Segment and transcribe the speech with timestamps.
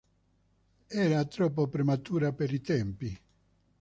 [1.03, 3.21] Era troppo prematura per i tempi.